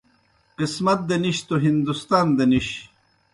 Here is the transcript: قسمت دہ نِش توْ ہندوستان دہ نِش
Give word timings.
قسمت 0.57 0.99
دہ 1.07 1.17
نِش 1.21 1.37
توْ 1.47 1.55
ہندوستان 1.65 2.27
دہ 2.37 2.45
نِش 2.49 2.67